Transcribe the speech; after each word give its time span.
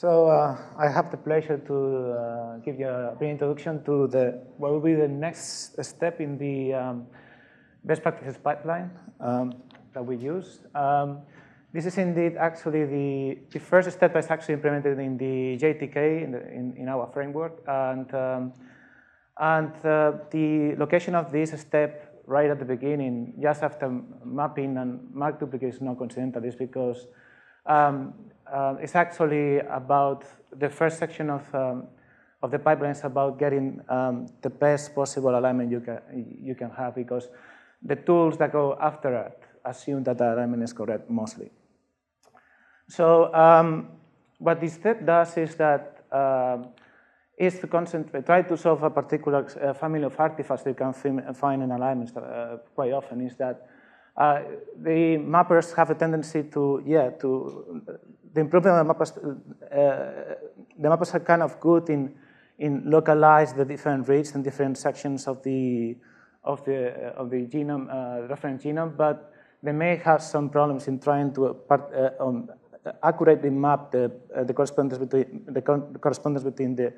So 0.00 0.28
uh, 0.28 0.56
I 0.78 0.88
have 0.88 1.10
the 1.10 1.16
pleasure 1.16 1.58
to 1.58 1.76
uh, 1.76 2.56
give 2.58 2.78
you 2.78 2.86
a 2.86 3.16
brief 3.18 3.32
introduction 3.32 3.82
to 3.82 4.06
the, 4.06 4.40
what 4.56 4.70
will 4.70 4.78
be 4.78 4.94
the 4.94 5.08
next 5.08 5.74
step 5.82 6.20
in 6.20 6.38
the 6.38 6.72
um, 6.72 7.06
best 7.82 8.02
practices 8.04 8.38
pipeline 8.38 8.92
um, 9.18 9.54
that 9.94 10.06
we 10.06 10.16
use. 10.16 10.60
Um, 10.72 11.22
this 11.72 11.84
is 11.84 11.98
indeed 11.98 12.36
actually 12.36 12.84
the, 12.84 13.38
the 13.50 13.58
first 13.58 13.90
step 13.90 14.14
that's 14.14 14.30
actually 14.30 14.54
implemented 14.54 15.00
in 15.00 15.18
the 15.18 15.58
GATK 15.58 16.22
in, 16.22 16.30
the, 16.30 16.46
in, 16.46 16.74
in 16.76 16.88
our 16.88 17.10
framework. 17.12 17.60
And, 17.66 18.14
um, 18.14 18.52
and 19.36 19.74
uh, 19.84 20.12
the 20.30 20.76
location 20.78 21.16
of 21.16 21.32
this 21.32 21.60
step 21.60 22.22
right 22.24 22.48
at 22.48 22.60
the 22.60 22.64
beginning, 22.64 23.34
just 23.42 23.64
after 23.64 23.90
mapping 24.24 24.76
and 24.76 25.12
mark 25.12 25.40
duplicate 25.40 25.74
is 25.74 25.80
not 25.80 25.98
coincidental, 25.98 26.44
is 26.44 26.54
because 26.54 27.08
um, 27.68 28.14
uh, 28.52 28.74
it's 28.80 28.94
actually 28.94 29.58
about 29.58 30.24
the 30.56 30.68
first 30.68 30.98
section 30.98 31.30
of, 31.30 31.54
um, 31.54 31.86
of 32.42 32.50
the 32.50 32.58
pipeline 32.58 32.92
is 32.92 33.04
about 33.04 33.38
getting 33.38 33.80
um, 33.88 34.26
the 34.42 34.50
best 34.50 34.94
possible 34.94 35.38
alignment 35.38 35.70
you 35.70 35.80
can, 35.80 36.00
you 36.42 36.54
can 36.54 36.70
have 36.70 36.94
because 36.94 37.28
the 37.82 37.96
tools 37.96 38.36
that 38.38 38.52
go 38.52 38.76
after 38.80 39.14
it 39.26 39.42
assume 39.64 40.02
that 40.04 40.18
the 40.18 40.34
alignment 40.34 40.62
is 40.62 40.72
correct 40.72 41.10
mostly. 41.10 41.50
So 42.88 43.32
um, 43.34 43.88
what 44.38 44.60
this 44.60 44.74
step 44.74 45.04
does 45.04 45.36
is 45.36 45.54
that 45.56 46.04
uh, 46.10 46.58
is 47.36 47.58
to 47.60 47.66
concentrate, 47.66 48.26
try 48.26 48.42
to 48.42 48.56
solve 48.56 48.82
a 48.82 48.90
particular 48.90 49.46
uh, 49.60 49.74
family 49.74 50.02
of 50.02 50.18
artifacts 50.18 50.64
that 50.64 50.70
you 50.70 50.74
can 50.74 51.34
find 51.34 51.62
in 51.62 51.70
alignments 51.70 52.16
uh, 52.16 52.58
quite 52.74 52.92
often 52.92 53.20
is 53.20 53.36
that 53.36 53.68
uh, 54.18 54.42
the 54.82 55.16
mappers 55.16 55.72
have 55.76 55.90
a 55.90 55.94
tendency 55.94 56.42
to, 56.42 56.82
yeah, 56.84 57.10
to, 57.10 57.82
the 58.34 58.40
improvement 58.40 58.76
of 58.76 58.86
the 58.86 58.92
mappers, 58.92 59.16
uh, 59.16 60.34
the 60.76 60.88
mappers 60.88 61.14
are 61.14 61.20
kind 61.20 61.40
of 61.40 61.60
good 61.60 61.88
in, 61.88 62.12
in 62.58 62.82
localize 62.90 63.52
the 63.52 63.64
different 63.64 64.08
reads 64.08 64.32
and 64.34 64.42
different 64.42 64.76
sections 64.76 65.28
of 65.28 65.40
the, 65.44 65.96
of 66.42 66.64
the, 66.64 66.88
uh, 66.88 67.20
of 67.20 67.30
the 67.30 67.46
genome, 67.46 67.86
uh, 67.88 68.26
reference 68.26 68.64
genome, 68.64 68.96
but 68.96 69.32
they 69.62 69.70
may 69.70 69.94
have 69.96 70.20
some 70.20 70.50
problems 70.50 70.88
in 70.88 70.98
trying 70.98 71.32
to 71.32 71.54
part, 71.68 71.88
uh, 71.94 72.10
um, 72.20 72.50
accurately 73.04 73.50
map 73.50 73.92
the, 73.92 74.10
uh, 74.36 74.42
the 74.42 74.52
correspondence 74.52 74.98
between 74.98 75.44
the, 75.46 75.62
correspondence 75.62 76.42
between 76.42 76.74
the 76.74 76.92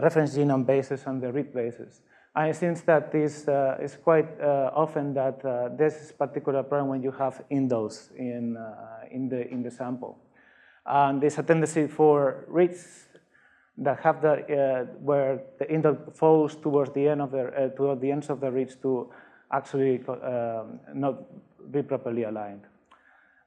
reference 0.00 0.36
genome 0.36 0.64
bases 0.64 1.02
and 1.06 1.20
the 1.20 1.32
read 1.32 1.52
bases. 1.52 2.00
And 2.34 2.48
it 2.48 2.56
seems 2.56 2.80
that 2.82 3.12
this 3.12 3.46
uh, 3.46 3.76
is 3.82 3.96
quite 3.96 4.40
uh, 4.40 4.70
often 4.74 5.12
that 5.14 5.44
uh, 5.44 5.68
this 5.76 5.94
is 6.00 6.12
particular 6.12 6.62
problem 6.62 6.88
when 6.88 7.02
you 7.02 7.10
have 7.12 7.42
indels 7.50 8.10
in, 8.16 8.56
uh, 8.56 9.04
in, 9.10 9.28
the, 9.28 9.46
in 9.50 9.62
the 9.62 9.70
sample. 9.70 10.18
And 10.86 11.22
there's 11.22 11.38
a 11.38 11.42
tendency 11.42 11.86
for 11.86 12.46
reads 12.48 13.08
that 13.76 14.00
have 14.00 14.22
the, 14.22 14.30
uh, 14.30 14.84
where 15.00 15.42
the 15.58 15.66
indel 15.66 16.14
falls 16.14 16.56
towards 16.56 16.94
the 16.94 17.08
end 17.08 17.20
of 17.20 17.32
the, 17.32 17.48
uh, 17.48 17.68
toward 17.68 18.00
the 18.00 18.10
ends 18.10 18.30
of 18.30 18.40
the 18.40 18.50
reads 18.50 18.76
to 18.76 19.10
actually 19.52 20.02
um, 20.06 20.80
not 20.94 21.22
be 21.70 21.82
properly 21.82 22.22
aligned. 22.22 22.62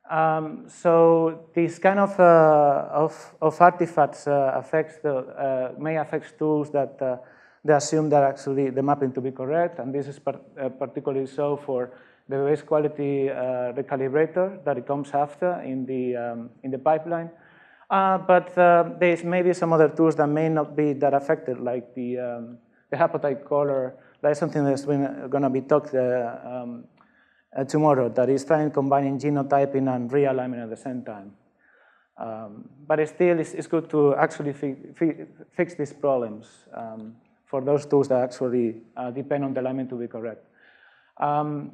Um, 0.09 0.65
so 0.67 1.49
this 1.55 1.79
kind 1.79 1.99
of, 1.99 2.19
of, 2.19 3.35
of, 3.41 3.59
artifacts 3.59 4.27
affects 4.27 4.99
the, 4.99 5.73
may 5.79 5.97
affect 5.97 6.37
tools 6.37 6.69
that 6.69 7.01
they 7.65 7.73
assume 7.73 8.09
that 8.09 8.23
actually 8.23 8.69
the 8.69 8.83
mapping 8.83 9.11
to 9.11 9.21
be 9.21 9.31
correct, 9.31 9.79
and 9.79 9.93
this 9.93 10.07
is 10.07 10.19
par 10.19 10.39
uh, 10.61 10.69
particularly 10.69 11.25
so 11.25 11.57
for 11.57 11.91
the 12.29 12.37
base 12.37 12.61
quality 12.61 13.29
uh, 13.29 13.73
recalibrator 13.73 14.63
that 14.63 14.77
it 14.77 14.85
comes 14.85 15.11
after 15.13 15.61
in 15.61 15.85
the, 15.85 16.15
um, 16.15 16.49
in 16.63 16.71
the 16.71 16.77
pipeline. 16.77 17.29
Uh, 17.89 18.17
but 18.17 18.55
uh, 18.57 18.89
there's 18.99 19.23
maybe 19.23 19.53
some 19.53 19.73
other 19.73 19.89
tools 19.89 20.15
that 20.15 20.27
may 20.27 20.49
not 20.49 20.75
be 20.75 20.93
that 20.93 21.13
affected, 21.13 21.59
like 21.59 21.93
the, 21.93 22.17
um, 22.17 22.57
the 22.89 22.97
haplotype 22.97 23.45
caller. 23.45 23.95
That 24.21 24.31
is 24.31 24.37
something 24.39 24.63
that's 24.63 24.85
going 24.85 25.41
to 25.43 25.49
be 25.49 25.61
talked 25.61 25.93
uh, 25.93 26.37
um, 26.43 26.85
uh, 27.55 27.63
tomorrow, 27.63 28.09
that 28.09 28.29
is 28.29 28.43
trying 28.43 28.71
combining 28.71 29.19
genotyping 29.19 29.93
and 29.93 30.09
realignment 30.09 30.63
at 30.63 30.69
the 30.69 30.77
same 30.77 31.03
time. 31.03 31.33
Um, 32.17 32.69
but 32.87 32.99
it 32.99 33.09
still, 33.09 33.39
it's, 33.39 33.53
it's, 33.53 33.67
good 33.67 33.89
to 33.89 34.15
actually 34.15 34.53
fi 34.53 34.75
fi 34.95 35.25
fix 35.51 35.75
these 35.75 35.91
problems. 35.91 36.47
Um, 36.73 37.15
for 37.55 37.61
those 37.61 37.85
tools 37.85 38.09
that 38.09 38.21
actually 38.21 38.75
uh, 38.97 39.11
depend 39.11 39.45
on 39.45 39.53
the 39.53 39.61
alignment 39.61 39.89
to 39.89 39.95
be 39.95 40.07
correct. 40.07 40.45
Um, 41.21 41.71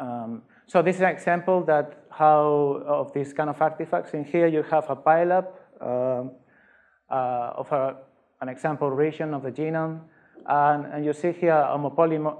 um, 0.00 0.42
so 0.66 0.80
this 0.80 0.96
is 0.96 1.02
an 1.02 1.10
example 1.10 1.62
that 1.64 2.06
how 2.10 2.82
of 2.86 3.12
these 3.12 3.34
kind 3.34 3.50
of 3.50 3.60
artifacts. 3.60 4.14
In 4.14 4.24
here 4.24 4.46
you 4.46 4.62
have 4.62 4.88
a 4.88 4.96
pileup 4.96 5.48
uh, 5.78 6.24
uh, 7.12 7.60
of 7.60 7.70
a, 7.70 7.96
an 8.40 8.48
example 8.48 8.90
region 8.90 9.34
of 9.34 9.42
the 9.42 9.52
genome. 9.52 10.00
And, 10.46 10.86
and 10.86 11.04
you 11.04 11.12
see 11.12 11.32
here 11.32 11.52
a 11.52 11.76
homopolymer 11.76 12.32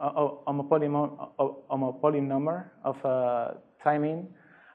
of 2.82 3.04
uh, 3.04 3.50
thymine. 3.84 4.26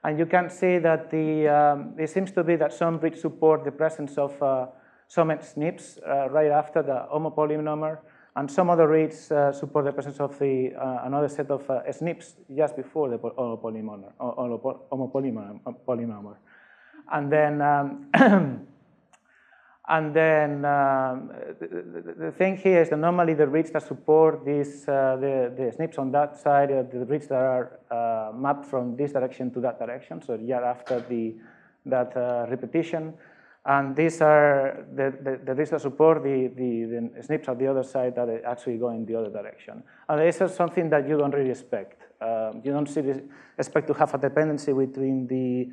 And 0.03 0.19
you 0.19 0.27
can 0.27 0.51
see 0.51 0.77
that 0.77 1.09
the, 1.09 1.47
um, 1.47 1.95
it 1.97 2.09
seems 2.11 2.31
to 2.33 2.43
be 2.43 2.55
that 2.55 2.71
some 2.71 2.99
reads 2.99 3.21
support 3.21 3.63
the 3.65 3.71
presence 3.71 4.15
of 4.19 4.39
uh, 4.43 4.67
some 5.09 5.29
SNPs 5.29 5.99
uh, 6.07 6.29
right 6.29 6.51
after 6.51 6.83
the 6.83 7.07
homopolymer, 7.11 7.97
and 8.35 8.49
some 8.49 8.69
other 8.69 8.87
reads 8.87 9.31
uh, 9.31 9.51
support 9.51 9.85
the 9.85 9.91
presence 9.91 10.19
of 10.19 10.37
the 10.37 10.71
uh, 10.75 10.99
another 11.03 11.27
set 11.27 11.49
of 11.49 11.65
SNPs 11.67 12.35
just 12.55 12.75
before 12.75 13.09
the 13.09 13.17
homopolymer. 13.17 14.13
And 17.11 17.31
then, 17.31 17.59
um, 17.59 18.07
and 19.89 20.13
then 20.15 20.63
um, 20.63 21.31
the, 21.59 22.13
the, 22.19 22.31
thing 22.31 22.57
here 22.57 22.83
is 22.83 22.89
that 22.91 22.99
normally 22.99 23.33
the 23.33 23.47
reads 23.47 23.71
that 23.71 23.81
support 23.81 24.45
these, 24.45 24.87
uh, 24.87 25.17
the, 25.19 25.51
the 25.57 25.63
SNPs 25.75 25.97
on 25.97 26.11
that 26.11 26.37
side 26.39 26.69
are 26.69 26.83
the 26.83 27.03
reads 27.05 27.25
that 27.29 27.41
are 27.41 27.79
uh, 27.89 28.31
mapped 28.37 28.67
from 28.67 28.95
this 28.95 29.11
direction 29.13 29.51
to 29.53 29.59
that 29.61 29.79
direction, 29.79 30.21
so 30.21 30.35
yeah 30.35 30.61
after 30.61 30.99
the, 31.09 31.35
that 31.87 32.15
uh, 32.15 32.45
repetition. 32.47 33.15
And 33.69 33.95
these 33.95 34.19
are 34.19 34.83
the, 34.95 35.39
the, 35.45 35.53
the 35.53 35.79
support 35.79 36.23
the, 36.23 36.47
the, 36.47 36.85
the 36.85 37.21
SNPs 37.21 37.49
at 37.49 37.59
the 37.59 37.67
other 37.67 37.83
side 37.83 38.15
that 38.15 38.41
actually 38.43 38.77
go 38.77 38.89
in 38.89 39.05
the 39.05 39.15
other 39.15 39.29
direction. 39.29 39.83
And 40.07 40.19
this 40.19 40.41
is 40.41 40.55
something 40.55 40.89
that 40.89 41.07
you 41.07 41.19
don't 41.19 41.31
really 41.31 41.51
expect. 41.51 42.01
Um, 42.19 42.61
you 42.63 42.71
don't 42.71 42.89
see 42.89 43.01
this, 43.01 43.19
expect 43.59 43.85
to 43.85 43.93
have 43.93 44.11
a 44.15 44.17
dependency 44.17 44.73
between 44.73 45.27
the 45.27 45.69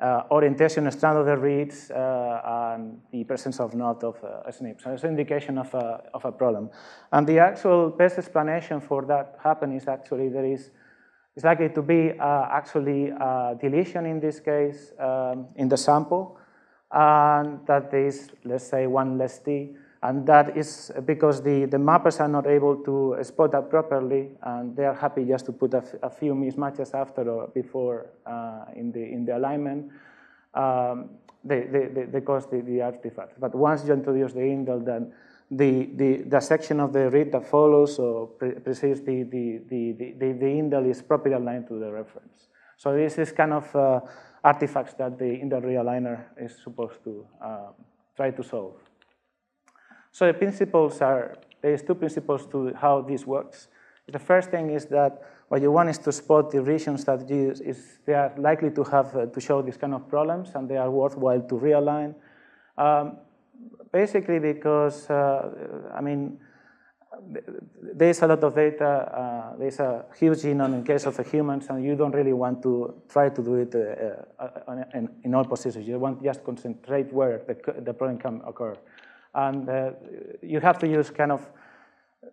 uh, 0.00 0.22
orientation 0.30 0.88
strand 0.92 1.18
of 1.18 1.26
the 1.26 1.36
reads 1.36 1.90
uh, 1.90 2.74
and 2.74 3.00
the 3.10 3.24
presence 3.24 3.58
of 3.58 3.74
not 3.74 4.04
of 4.04 4.22
uh, 4.22 4.48
SNPs. 4.48 4.84
So 4.84 4.92
it's 4.92 5.02
an 5.02 5.10
indication 5.10 5.58
of 5.58 5.74
a, 5.74 6.00
of 6.14 6.24
a 6.24 6.30
problem. 6.30 6.70
And 7.10 7.26
the 7.26 7.40
actual 7.40 7.90
best 7.90 8.18
explanation 8.18 8.80
for 8.80 9.04
that 9.06 9.36
happening 9.42 9.78
is 9.78 9.88
actually 9.88 10.28
there 10.28 10.44
is 10.46 10.70
it's 11.34 11.44
likely 11.44 11.70
to 11.70 11.82
be 11.82 12.12
uh, 12.20 12.46
actually 12.52 13.08
a 13.08 13.56
deletion 13.60 14.06
in 14.06 14.20
this 14.20 14.38
case 14.38 14.92
um, 15.00 15.48
in 15.56 15.66
the 15.66 15.78
sample 15.78 16.38
and 16.92 17.66
that 17.66 17.92
is, 17.94 18.30
let's 18.44 18.66
say, 18.66 18.86
one 18.86 19.18
less 19.18 19.38
t. 19.38 19.74
And 20.02 20.26
that 20.26 20.56
is 20.56 20.90
because 21.04 21.42
the, 21.42 21.66
the 21.66 21.76
mappers 21.76 22.18
are 22.18 22.28
not 22.28 22.46
able 22.48 22.76
to 22.76 23.16
spot 23.22 23.52
that 23.52 23.70
properly, 23.70 24.30
and 24.42 24.76
they 24.76 24.84
are 24.84 24.94
happy 24.94 25.24
just 25.24 25.46
to 25.46 25.52
put 25.52 25.74
a, 25.74 26.10
few 26.10 26.34
mismatches 26.34 26.92
after 26.92 27.22
or 27.30 27.46
before 27.48 28.10
uh, 28.26 28.64
in, 28.74 28.90
the, 28.90 29.00
in 29.00 29.24
the 29.24 29.36
alignment. 29.36 29.92
Um, 30.54 31.10
they, 31.44 31.66
they, 31.66 32.04
they, 32.04 32.20
cause 32.20 32.46
the, 32.46 32.60
the 32.60 32.82
artifact. 32.82 33.38
But 33.40 33.54
once 33.54 33.84
you 33.84 33.92
introduce 33.92 34.32
the 34.32 34.40
indel, 34.40 34.84
then 34.84 35.12
the, 35.50 35.90
the, 35.94 36.22
the 36.28 36.40
section 36.40 36.80
of 36.80 36.92
the 36.92 37.08
read 37.10 37.32
that 37.32 37.46
follows 37.46 37.98
or 37.98 38.26
precedes 38.26 39.00
the, 39.02 39.22
the, 39.22 39.60
the, 39.68 39.92
the, 39.92 40.32
the 40.32 40.46
indel 40.46 40.88
is 40.88 41.00
properly 41.00 41.34
aligned 41.34 41.68
to 41.68 41.78
the 41.78 41.90
reference. 41.92 42.48
So 42.82 42.92
this 42.96 43.16
is 43.16 43.30
kind 43.30 43.52
of 43.52 43.76
uh, 43.76 44.00
artifacts 44.42 44.94
that 44.94 45.16
the 45.16 45.38
indel 45.42 45.62
realigner 45.62 46.24
is 46.36 46.52
supposed 46.64 47.04
to 47.04 47.24
um, 47.40 47.74
try 48.16 48.32
to 48.32 48.42
solve. 48.42 48.74
So 50.10 50.26
the 50.26 50.34
principles 50.34 51.00
are, 51.00 51.36
there's 51.60 51.82
two 51.82 51.94
principles 51.94 52.44
to 52.46 52.74
how 52.74 53.02
this 53.02 53.24
works. 53.24 53.68
The 54.08 54.18
first 54.18 54.50
thing 54.50 54.70
is 54.70 54.86
that 54.86 55.22
what 55.46 55.62
you 55.62 55.70
want 55.70 55.90
is 55.90 55.98
to 55.98 56.10
spot 56.10 56.50
the 56.50 56.60
regions 56.60 57.04
that 57.04 57.30
you, 57.30 57.52
is, 57.52 58.00
they 58.04 58.14
are 58.14 58.32
likely 58.36 58.72
to 58.72 58.82
have 58.82 59.14
uh, 59.14 59.26
to 59.26 59.40
show 59.40 59.62
these 59.62 59.76
kind 59.76 59.94
of 59.94 60.08
problems 60.08 60.50
and 60.56 60.68
they 60.68 60.76
are 60.76 60.90
worthwhile 60.90 61.40
to 61.40 61.54
realign. 61.54 62.16
Um, 62.76 63.18
basically 63.92 64.40
because, 64.40 65.08
uh, 65.08 65.92
I 65.94 66.00
mean, 66.00 66.36
there's 67.94 68.22
a 68.22 68.26
lot 68.26 68.42
of 68.42 68.54
data. 68.54 68.86
Uh, 68.86 69.56
there's 69.58 69.78
a 69.80 70.04
huge 70.18 70.38
genome 70.38 70.74
in 70.74 70.84
case 70.84 71.06
of 71.06 71.18
humans, 71.30 71.66
and 71.68 71.84
you 71.84 71.94
don't 71.94 72.14
really 72.14 72.32
want 72.32 72.62
to 72.62 72.94
try 73.08 73.28
to 73.28 73.42
do 73.42 73.54
it 73.56 73.74
uh, 73.74 74.42
uh, 74.42 74.84
in, 74.94 75.08
in, 75.24 75.34
all 75.34 75.44
positions. 75.44 75.86
You 75.86 75.98
want 75.98 76.22
just 76.22 76.44
concentrate 76.44 77.12
where 77.12 77.42
the, 77.46 77.54
the 77.80 77.92
problem 77.92 78.18
can 78.18 78.40
occur. 78.46 78.76
And 79.34 79.68
uh, 79.68 79.90
you 80.42 80.60
have 80.60 80.78
to 80.80 80.88
use 80.88 81.10
kind 81.10 81.32
of 81.32 81.46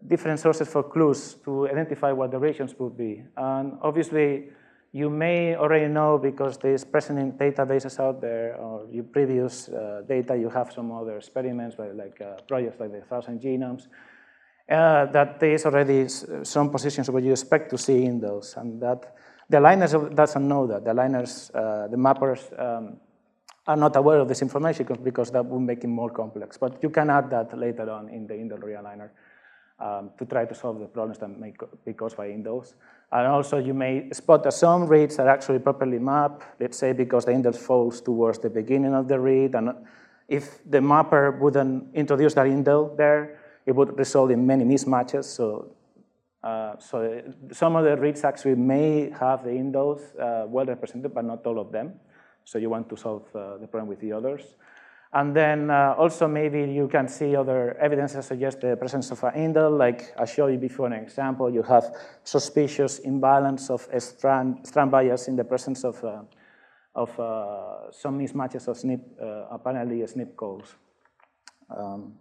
different 0.08 0.40
sources 0.40 0.68
for 0.68 0.84
clues 0.84 1.36
to 1.46 1.68
identify 1.68 2.12
what 2.12 2.32
the 2.32 2.40
regions 2.40 2.74
would 2.80 2.98
be. 2.98 3.24
And 3.36 3.78
obviously, 3.82 4.50
you 4.92 5.10
may 5.10 5.56
already 5.56 5.88
know 5.88 6.18
because 6.18 6.58
there's 6.58 6.84
present 6.84 7.20
in 7.20 7.34
databases 7.34 8.00
out 8.00 8.22
there 8.22 8.56
or 8.56 8.88
your 8.92 9.04
previous 9.04 9.70
uh, 9.70 10.02
data, 10.08 10.36
you 10.36 10.50
have 10.50 10.72
some 10.72 10.92
other 10.92 11.18
experiments 11.18 11.78
like, 11.78 11.94
like 11.94 12.48
projects 12.48 12.80
like 12.80 12.92
the 12.92 13.02
Thousand 13.02 13.40
Genomes, 13.40 13.88
uh, 14.70 15.06
that 15.08 15.40
there 15.40 15.54
is 15.54 15.66
already 15.66 16.08
some 16.44 16.70
positions 16.70 17.10
where 17.10 17.24
you 17.24 17.32
expect 17.32 17.70
to 17.72 17.78
see 17.78 18.06
in 18.06 18.20
those, 18.20 18.56
and 18.58 18.82
that 18.82 19.16
the 19.50 19.58
aligners 19.58 20.16
doesn't 20.16 20.48
know 20.48 20.68
that. 20.68 20.86
The 20.86 20.92
aligners, 20.92 21.50
uh, 21.56 21.88
the 21.88 21.98
mappers, 21.98 22.42
um, 22.60 22.98
are 23.70 23.76
not 23.76 23.96
aware 23.96 24.20
of 24.20 24.28
this 24.28 24.42
information 24.42 24.86
because 25.04 25.32
that 25.32 25.46
would 25.46 25.60
make 25.60 25.84
it 25.84 25.88
more 25.88 26.10
complex. 26.10 26.58
But 26.58 26.82
you 26.82 26.90
can 26.90 27.10
add 27.10 27.30
that 27.30 27.58
later 27.58 27.90
on 27.92 28.10
in 28.10 28.26
the 28.26 28.34
indel 28.34 28.60
realigner 28.60 29.10
um, 29.80 30.10
to 30.18 30.26
try 30.26 30.46
to 30.46 30.56
solve 30.56 30.80
the 30.80 30.88
problems 30.88 31.20
that 31.20 31.30
may 31.30 31.54
be 31.86 31.94
caused 31.94 32.18
by 32.18 32.30
indels. 32.30 32.74
And 33.12 33.28
also 33.28 33.58
you 33.58 33.74
may 33.74 34.10
spot 34.12 34.44
that 34.44 34.54
some 34.54 34.88
reads 34.88 35.20
are 35.20 35.30
actually 35.30 35.60
properly 35.60 36.00
mapped, 36.00 36.44
let's 36.60 36.78
say 36.78 36.94
because 36.94 37.26
the 37.26 37.32
indel 37.32 37.56
falls 37.56 38.02
towards 38.02 38.40
the 38.40 38.50
beginning 38.50 38.96
of 38.96 39.08
the 39.08 39.20
read. 39.20 39.56
And 39.56 39.70
if 40.28 40.60
the 40.70 40.82
mapper 40.82 41.38
wouldn't 41.40 41.96
introduce 41.96 42.34
that 42.36 42.48
indel 42.48 42.98
there, 42.98 43.39
it 43.70 43.76
would 43.76 43.96
result 44.00 44.32
in 44.32 44.48
many 44.48 44.66
mismatches. 44.66 45.26
So, 45.26 45.76
uh, 46.44 46.74
so 46.80 47.22
some 47.52 47.76
of 47.76 47.84
the 47.86 47.96
reads 47.98 48.24
actually 48.24 48.56
may 48.56 49.12
have 49.12 49.44
the 49.44 49.52
indels 49.52 50.02
uh, 50.20 50.48
well 50.48 50.66
represented, 50.66 51.14
but 51.14 51.24
not 51.24 51.46
all 51.46 51.60
of 51.60 51.72
them. 51.72 52.00
So 52.46 52.58
you 52.58 52.70
want 52.72 52.90
to 52.90 52.98
solve 52.98 53.28
uh, 53.36 53.58
the 53.58 53.68
problem 53.68 53.88
with 53.88 54.00
the 54.00 54.12
others. 54.12 54.56
And 55.14 55.36
then 55.36 55.70
uh, 55.70 55.94
also 55.98 56.28
maybe 56.28 56.62
you 56.62 56.88
can 56.88 57.08
see 57.08 57.36
other 57.36 57.78
evidence 57.78 58.14
that 58.14 58.24
suggests 58.24 58.60
the 58.60 58.76
presence 58.76 59.12
of 59.12 59.24
an 59.24 59.34
indel, 59.36 59.78
like 59.78 60.14
I 60.18 60.26
showed 60.26 60.48
you 60.48 60.58
before 60.58 60.88
an 60.88 60.94
example, 60.94 61.52
you 61.52 61.64
have 61.64 61.86
suspicious 62.24 63.00
imbalance 63.00 63.70
of 63.70 63.88
strand, 64.00 64.66
strand 64.66 64.90
bias 64.90 65.28
in 65.28 65.36
the 65.36 65.44
presence 65.44 65.84
of, 65.84 66.04
uh, 66.04 66.22
of 66.96 67.20
uh, 67.20 67.92
some 67.92 68.18
mismatches 68.20 68.68
of 68.68 68.78
SNP, 68.78 69.02
apparently 69.52 69.98
SNP 69.98 70.36
calls. 70.36 70.76
Um, 71.76 72.14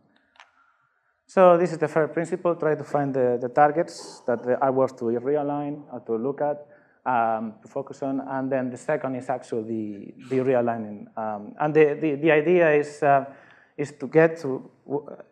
so 1.28 1.58
this 1.58 1.72
is 1.72 1.78
the 1.78 1.88
first 1.88 2.14
principle, 2.14 2.54
try 2.54 2.74
to 2.74 2.84
find 2.84 3.12
the, 3.12 3.36
the 3.38 3.50
targets 3.50 4.22
that 4.26 4.40
are 4.62 4.72
worth 4.72 4.96
to 4.96 5.04
realign 5.04 5.82
or 5.92 6.00
to 6.00 6.16
look 6.16 6.40
at, 6.40 6.66
um, 7.04 7.52
to 7.60 7.68
focus 7.68 8.02
on. 8.02 8.20
And 8.20 8.50
then 8.50 8.70
the 8.70 8.78
second 8.78 9.14
is 9.14 9.28
actually 9.28 9.62
the, 9.62 10.14
the 10.30 10.36
realigning. 10.42 11.06
Um, 11.18 11.54
and 11.60 11.74
the, 11.74 11.98
the, 12.00 12.14
the, 12.14 12.30
idea 12.30 12.72
is, 12.72 13.02
uh, 13.02 13.26
is 13.76 13.92
to 14.00 14.06
get 14.06 14.40
to 14.40 14.70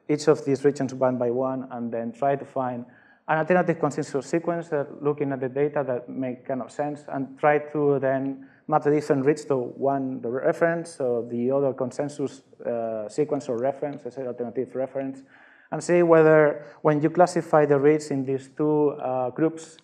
each 0.06 0.28
of 0.28 0.44
these 0.44 0.66
regions 0.66 0.92
one 0.92 1.16
by 1.16 1.30
one 1.30 1.66
and 1.70 1.90
then 1.90 2.12
try 2.12 2.36
to 2.36 2.44
find 2.44 2.84
an 3.28 3.38
alternative 3.38 3.80
consensus 3.80 4.26
sequence 4.26 4.68
that 4.68 5.02
looking 5.02 5.32
at 5.32 5.40
the 5.40 5.48
data 5.48 5.82
that 5.86 6.10
make 6.10 6.46
kind 6.46 6.60
of 6.60 6.70
sense 6.70 7.04
and 7.08 7.38
try 7.38 7.58
to 7.58 7.98
then 8.00 8.46
map 8.68 8.82
the 8.82 8.90
different 8.90 9.24
reads 9.24 9.46
to 9.46 9.56
one 9.56 10.20
the 10.20 10.28
reference 10.28 11.00
or 11.00 11.26
the 11.26 11.50
other 11.50 11.72
consensus 11.72 12.42
uh, 12.66 13.08
sequence 13.08 13.48
or 13.48 13.56
reference, 13.56 14.04
as 14.04 14.18
an 14.18 14.26
alternative 14.26 14.74
reference, 14.74 15.22
and 15.70 15.82
see 15.82 16.02
whether 16.02 16.64
when 16.82 17.00
you 17.00 17.10
classify 17.10 17.66
the 17.66 17.78
reads 17.78 18.10
in 18.10 18.24
these 18.24 18.50
two 18.56 18.90
uh, 18.90 19.30
groups, 19.30 19.78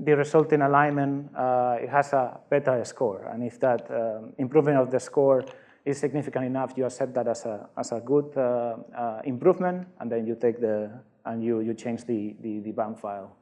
the 0.00 0.16
resulting 0.16 0.62
alignment 0.62 1.30
uh, 1.36 1.76
it 1.80 1.88
has 1.88 2.12
a 2.12 2.38
better 2.50 2.84
score. 2.84 3.28
And 3.32 3.42
if 3.42 3.58
that 3.60 3.90
um, 3.90 4.32
improvement 4.38 4.78
of 4.78 4.90
the 4.90 5.00
score 5.00 5.44
is 5.84 5.98
significant 5.98 6.44
enough, 6.44 6.74
you 6.76 6.84
accept 6.84 7.14
that 7.14 7.28
as 7.28 7.44
a, 7.44 7.68
as 7.76 7.92
a 7.92 8.00
good 8.00 8.36
uh, 8.36 8.76
uh 8.96 9.20
improvement, 9.24 9.88
and 10.00 10.10
then 10.10 10.26
you 10.26 10.36
take 10.36 10.60
the, 10.60 10.90
and 11.24 11.42
you, 11.42 11.60
you 11.60 11.74
change 11.74 12.04
the, 12.04 12.36
the, 12.40 12.60
the 12.60 12.72
BAM 12.72 12.94
file. 12.94 13.36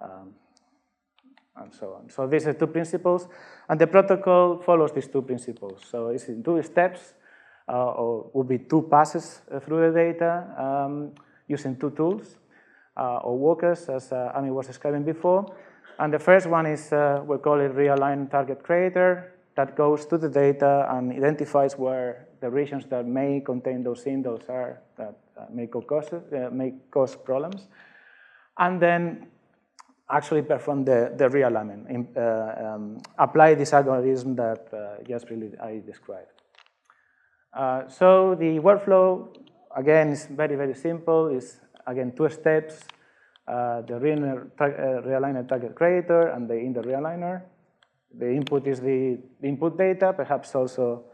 Um, 0.00 0.34
and 1.56 1.72
so 1.72 1.94
on. 1.94 2.10
So 2.10 2.26
these 2.26 2.46
are 2.46 2.52
two 2.52 2.66
principles, 2.66 3.28
and 3.68 3.80
the 3.80 3.86
protocol 3.86 4.58
follows 4.58 4.92
these 4.92 5.08
two 5.08 5.22
principles. 5.22 5.82
So 5.90 6.08
it's 6.08 6.28
in 6.28 6.42
two 6.42 6.62
steps, 6.62 7.14
uh, 7.68 7.92
or 7.92 8.30
would 8.34 8.48
be 8.48 8.58
two 8.58 8.82
passes 8.90 9.40
through 9.64 9.90
the 9.90 9.98
data. 9.98 10.44
Um, 10.58 11.12
using 11.48 11.76
two 11.76 11.90
tools 11.90 12.36
uh, 12.96 13.18
or 13.18 13.38
walkers, 13.38 13.88
as 13.88 14.12
uh, 14.12 14.32
Ami 14.34 14.50
was 14.50 14.66
describing 14.66 15.04
before. 15.04 15.54
And 15.98 16.12
the 16.12 16.18
first 16.18 16.46
one 16.46 16.66
is, 16.66 16.92
uh, 16.92 17.22
we 17.26 17.38
call 17.38 17.60
it 17.60 17.74
realign 17.74 18.30
target 18.30 18.62
creator, 18.62 19.32
that 19.56 19.74
goes 19.74 20.04
to 20.06 20.18
the 20.18 20.28
data 20.28 20.86
and 20.90 21.12
identifies 21.12 21.78
where 21.78 22.28
the 22.40 22.50
regions 22.50 22.84
that 22.86 23.06
may 23.06 23.40
contain 23.40 23.82
those 23.82 24.04
indels 24.04 24.48
are 24.50 24.82
that 24.98 25.16
uh, 25.38 25.46
may, 25.50 25.66
cause, 25.66 26.12
uh, 26.12 26.50
may 26.52 26.74
cause 26.90 27.16
problems. 27.16 27.66
And 28.58 28.80
then 28.80 29.28
actually 30.10 30.42
perform 30.42 30.84
the, 30.84 31.12
the 31.16 31.28
realignment, 31.28 32.16
uh, 32.16 32.74
um, 32.74 32.98
apply 33.18 33.54
this 33.54 33.72
algorithm 33.72 34.36
that 34.36 34.68
uh, 34.72 35.02
just 35.08 35.28
really 35.30 35.50
I 35.58 35.82
described. 35.84 36.30
Uh, 37.52 37.88
so 37.88 38.34
the 38.34 38.58
workflow 38.60 39.34
again, 39.76 40.08
it's 40.08 40.26
very, 40.26 40.56
very 40.56 40.74
simple. 40.74 41.28
It's, 41.28 41.60
again, 41.86 42.12
two 42.16 42.28
steps. 42.30 42.80
Uh, 43.46 43.82
the 43.82 43.94
realigner 43.94 45.44
uh, 45.44 45.48
target 45.48 45.76
creator 45.76 46.28
and 46.28 46.48
the 46.48 46.54
indel 46.54 46.84
realigner. 46.84 47.42
The 48.18 48.32
input 48.32 48.66
is 48.66 48.80
the, 48.80 49.18
input 49.42 49.78
data, 49.78 50.12
perhaps 50.12 50.54
also 50.54 51.04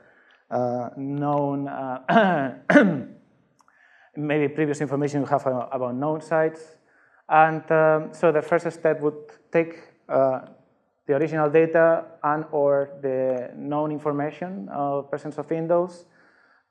uh, 0.51 0.91
known, 0.97 1.69
uh, 1.69 2.55
maybe 4.17 4.49
previous 4.49 4.81
information 4.81 5.21
you 5.21 5.27
have 5.27 5.45
about 5.47 5.95
known 5.95 6.23
sites. 6.23 6.77
And 7.29 7.71
um, 7.71 8.15
so 8.15 8.33
the 8.33 8.41
first 8.41 8.71
step 8.71 9.01
would 9.01 9.15
take 9.53 9.79
uh, 10.09 10.41
the 11.07 11.15
original 11.15 11.51
data 11.51 12.05
and 12.23 12.45
or 12.51 12.91
the 13.03 13.51
known 13.57 13.91
information 13.91 14.69
of 14.71 15.11
presence 15.11 15.37
of 15.37 15.49
indels 15.49 16.05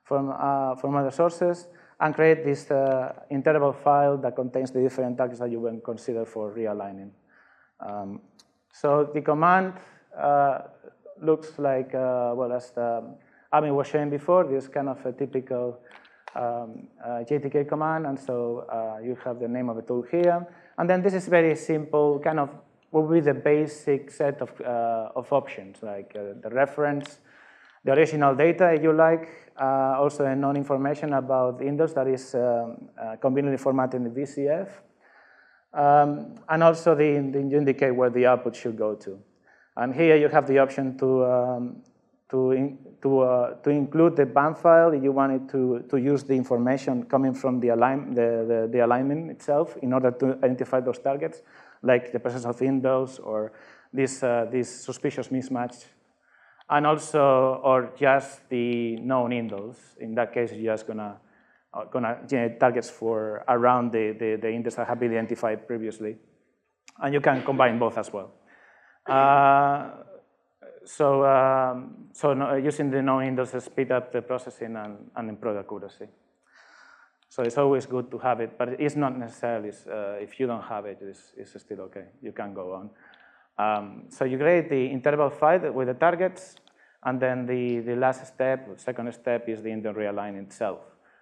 from, 0.03 0.33
from 0.79 0.95
other 0.95 1.11
sources 1.11 1.67
and 2.01 2.15
create 2.15 2.43
this 2.43 2.69
uh, 2.71 3.13
interval 3.29 3.71
file 3.71 4.17
that 4.17 4.35
contains 4.35 4.71
the 4.71 4.81
different 4.81 5.17
tags 5.17 5.37
that 5.37 5.51
you 5.51 5.59
will 5.59 5.79
consider 5.79 6.25
for 6.25 6.51
realigning. 6.51 7.11
Um, 7.79 8.21
so 8.73 9.09
the 9.13 9.21
command 9.21 9.73
uh, 10.19 10.59
looks 11.21 11.59
like, 11.59 11.93
uh, 11.93 12.33
well, 12.35 12.51
as 12.53 12.71
the, 12.71 13.03
Ami 13.53 13.69
was 13.69 13.87
showing 13.87 14.09
before, 14.09 14.45
this 14.45 14.67
kind 14.67 14.89
of 14.89 15.05
a 15.05 15.11
typical 15.11 15.79
um, 16.35 16.87
uh, 17.03 17.23
GATK 17.29 17.67
command, 17.67 18.07
and 18.07 18.19
so 18.19 18.65
uh, 18.71 19.03
you 19.03 19.15
have 19.23 19.39
the 19.39 19.47
name 19.47 19.69
of 19.69 19.75
the 19.75 19.83
tool 19.83 20.03
here. 20.09 20.47
And 20.77 20.89
then 20.89 21.03
this 21.03 21.13
is 21.13 21.27
very 21.27 21.55
simple, 21.55 22.19
kind 22.19 22.39
of 22.39 22.49
will 22.91 23.07
be 23.07 23.19
the 23.19 23.33
basic 23.33 24.09
set 24.09 24.41
of, 24.41 24.49
uh, 24.61 25.11
of 25.15 25.31
options, 25.31 25.83
like 25.83 26.13
the 26.13 26.49
reference, 26.49 27.19
the 27.83 27.91
original 27.93 28.35
data, 28.35 28.73
if 28.73 28.83
you 28.83 28.93
like, 28.93 29.51
uh, 29.59 29.95
also 29.97 30.25
a 30.25 30.35
known 30.35 30.55
information 30.55 31.13
about 31.13 31.59
indels 31.59 31.93
that 31.95 32.07
is 32.07 32.35
um, 32.35 32.89
uh, 32.99 33.15
conveniently 33.17 33.57
formatted 33.57 34.01
in 34.01 34.11
VCF, 34.11 34.69
um, 35.73 36.35
and 36.49 36.63
also 36.63 36.95
the, 36.95 37.29
the, 37.31 37.39
indicate 37.39 37.91
where 37.91 38.09
the 38.09 38.25
output 38.25 38.55
should 38.55 38.77
go 38.77 38.95
to. 38.95 39.19
And 39.75 39.95
here 39.95 40.15
you 40.17 40.27
have 40.27 40.47
the 40.47 40.59
option 40.59 40.97
to, 40.97 41.25
um, 41.25 41.83
to, 42.29 42.51
in, 42.51 42.77
to, 43.01 43.19
uh, 43.21 43.53
to 43.55 43.69
include 43.69 44.15
the 44.15 44.25
BAM 44.25 44.55
file 44.55 44.91
if 44.91 45.01
you 45.01 45.11
wanted 45.11 45.49
to, 45.49 45.85
to 45.89 45.97
use 45.97 46.23
the 46.23 46.33
information 46.33 47.03
coming 47.05 47.33
from 47.33 47.59
the, 47.59 47.69
align, 47.69 48.13
the, 48.13 48.45
the, 48.47 48.69
the 48.71 48.85
alignment 48.85 49.31
itself 49.31 49.77
in 49.81 49.93
order 49.93 50.11
to 50.11 50.37
identify 50.43 50.81
those 50.81 50.99
targets, 50.99 51.41
like 51.81 52.11
the 52.11 52.19
presence 52.19 52.45
of 52.45 52.59
indels 52.59 53.19
or 53.23 53.53
this, 53.93 54.21
uh, 54.23 54.45
this 54.51 54.83
suspicious 54.83 55.29
mismatch 55.29 55.85
and 56.71 56.87
also, 56.87 57.59
or 57.63 57.91
just 57.97 58.47
the 58.49 58.95
known 58.95 59.31
indels. 59.31 59.75
In 59.99 60.15
that 60.15 60.33
case, 60.33 60.53
you're 60.53 60.73
just 60.73 60.87
gonna, 60.87 61.17
uh, 61.73 61.83
gonna 61.85 62.19
generate 62.25 62.59
targets 62.59 62.89
for 62.89 63.43
around 63.49 63.91
the, 63.91 64.15
the, 64.17 64.37
the 64.41 64.47
indels 64.47 64.75
that 64.77 64.87
have 64.87 64.99
been 64.99 65.11
identified 65.11 65.67
previously. 65.67 66.15
And 67.01 67.13
you 67.13 67.19
can 67.19 67.43
combine 67.43 67.77
both 67.77 67.97
as 67.97 68.11
well. 68.13 68.31
Uh, 69.05 69.89
so, 70.85 71.25
um, 71.25 72.07
so 72.13 72.33
no, 72.33 72.55
using 72.55 72.89
the 72.89 73.01
known 73.01 73.35
indels 73.35 73.51
to 73.51 73.59
speed 73.59 73.91
up 73.91 74.13
the 74.13 74.21
processing 74.21 74.75
and, 74.77 75.11
and 75.15 75.29
improve 75.29 75.57
accuracy. 75.57 76.07
So 77.27 77.43
it's 77.43 77.57
always 77.57 77.85
good 77.85 78.09
to 78.11 78.17
have 78.19 78.39
it, 78.39 78.57
but 78.57 78.79
it's 78.79 78.95
not 78.95 79.17
necessarily, 79.17 79.71
uh, 79.89 80.19
if 80.21 80.39
you 80.39 80.47
don't 80.47 80.63
have 80.63 80.85
it, 80.85 80.99
it's, 81.01 81.33
it's 81.35 81.59
still 81.61 81.81
okay. 81.81 82.05
You 82.21 82.31
can 82.31 82.53
go 82.53 82.73
on. 82.73 82.89
Um, 83.61 84.05
so 84.09 84.25
you 84.25 84.37
create 84.37 84.69
the 84.69 84.85
interval 84.87 85.29
file 85.29 85.71
with 85.71 85.87
the 85.87 85.93
targets, 85.93 86.55
and 87.03 87.19
then 87.19 87.45
the, 87.45 87.79
the 87.79 87.95
last 87.95 88.25
step, 88.25 88.67
second 88.77 89.13
step, 89.13 89.47
is 89.47 89.61
the 89.61 89.69
indel 89.69 89.95
realign 89.95 90.41
itself. 90.41 90.79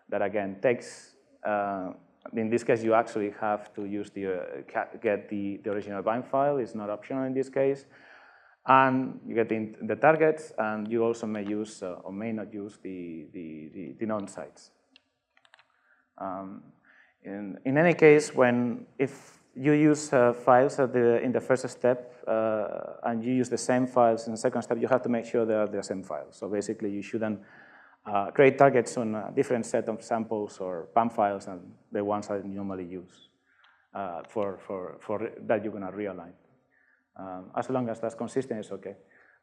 That 0.07 0.21
again 0.21 0.57
takes, 0.61 1.15
uh, 1.45 1.91
in 2.33 2.49
this 2.49 2.63
case, 2.63 2.81
you 2.83 2.93
actually 2.93 3.33
have 3.41 3.73
to 3.73 3.85
use 3.85 4.09
the, 4.11 4.25
uh, 4.25 4.97
get 5.01 5.29
the, 5.29 5.59
the 5.63 5.69
original 5.69 6.01
BAM 6.01 6.23
file. 6.23 6.57
It's 6.57 6.75
not 6.75 6.89
optional 6.89 7.23
in 7.23 7.33
this 7.33 7.49
case. 7.49 7.85
And 8.65 9.19
you 9.25 9.35
get 9.35 9.49
the, 9.49 9.75
the 9.81 9.95
targets, 9.95 10.53
and 10.57 10.89
you 10.89 11.03
also 11.03 11.27
may 11.27 11.43
use 11.45 11.83
uh, 11.83 12.03
or 12.03 12.13
may 12.13 12.31
not 12.31 12.53
use 12.53 12.77
the, 12.81 13.27
the, 13.33 13.69
the, 13.73 13.95
the 13.99 14.05
known 14.05 14.27
sites. 14.27 14.71
Um, 16.17 16.63
in, 17.23 17.57
in 17.65 17.77
any 17.77 17.93
case, 17.93 18.33
when 18.33 18.85
if 18.97 19.38
you 19.59 19.73
use 19.73 20.13
uh, 20.13 20.31
files 20.31 20.77
the, 20.77 21.21
in 21.21 21.33
the 21.33 21.41
first 21.41 21.67
step, 21.67 22.15
uh, 22.25 22.93
and 23.03 23.23
you 23.23 23.33
use 23.33 23.49
the 23.49 23.57
same 23.57 23.87
files 23.87 24.25
in 24.25 24.31
the 24.31 24.37
second 24.37 24.61
step, 24.61 24.77
you 24.79 24.87
have 24.87 25.01
to 25.01 25.09
make 25.09 25.25
sure 25.25 25.45
they 25.45 25.53
are 25.53 25.67
the 25.67 25.83
same 25.83 26.01
files. 26.01 26.37
So 26.37 26.47
basically, 26.47 26.91
you 26.91 27.01
shouldn't 27.01 27.41
uh, 28.05 28.31
create 28.31 28.57
targets 28.57 28.95
on 28.95 29.15
a 29.15 29.31
different 29.35 29.65
set 29.65 29.89
of 29.89 30.01
samples 30.01 30.59
or 30.59 30.87
BAM 30.95 31.09
files 31.09 31.45
than 31.45 31.59
the 31.91 32.03
ones 32.03 32.29
that 32.29 32.45
you 32.45 32.53
normally 32.53 32.85
use 32.85 33.29
uh, 33.93 34.21
for, 34.29 34.59
for, 34.65 34.97
for 35.01 35.29
that 35.41 35.61
you're 35.61 35.73
going 35.73 35.83
to 35.83 35.91
realign. 35.91 36.31
Um, 37.17 37.51
as 37.57 37.69
long 37.69 37.89
as 37.89 37.99
that's 37.99 38.15
consistent, 38.15 38.61
it's 38.61 38.71
OK. 38.71 38.95